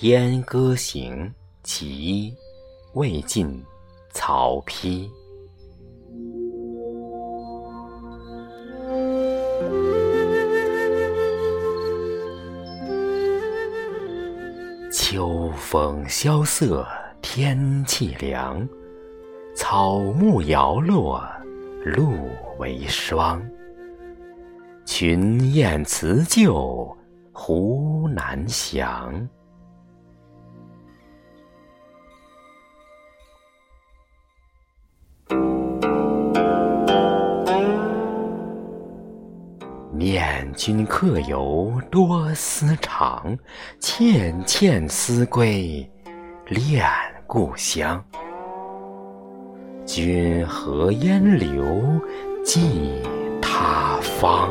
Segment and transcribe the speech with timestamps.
[0.00, 1.32] 燕歌行，
[1.62, 2.34] 其一，
[2.92, 3.64] 魏晋，
[4.12, 5.08] 曹丕。
[14.92, 16.86] 秋风萧瑟，
[17.22, 18.68] 天气凉，
[19.54, 21.24] 草木摇落，
[21.82, 22.12] 露
[22.58, 23.42] 为霜。
[24.84, 26.94] 群雁辞旧，
[27.32, 29.26] 胡南翔。
[39.98, 43.34] 念君客游多思长，
[43.80, 45.88] 倩倩思归
[46.48, 46.86] 恋
[47.26, 48.04] 故乡。
[49.86, 51.82] 君何烟留
[52.44, 53.00] 寄
[53.40, 54.50] 他方？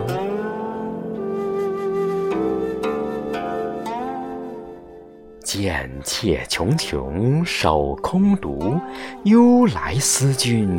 [5.44, 8.80] 贱妾穷穷守空独，
[9.26, 10.76] 忧来思君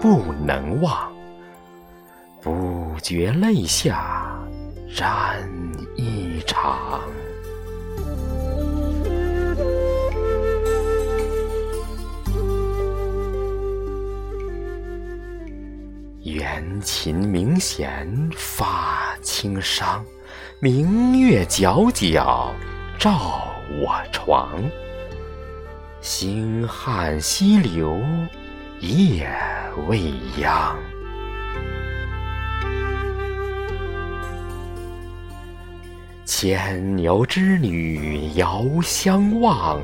[0.00, 1.12] 不能忘。
[2.40, 4.38] 不觉泪下
[4.88, 5.48] 染
[5.96, 7.00] 衣裳。
[16.22, 20.04] 缘琴明弦发轻伤，
[20.60, 22.52] 明月皎皎
[22.98, 24.60] 照我床。
[26.00, 28.00] 星汉西流
[28.80, 29.28] 夜
[29.88, 30.00] 未
[30.40, 30.76] 央。
[36.26, 39.80] 牵牛织女遥相望，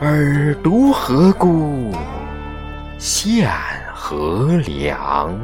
[0.00, 1.94] 尔独何辜？
[2.98, 3.46] 献
[3.92, 5.38] 何良？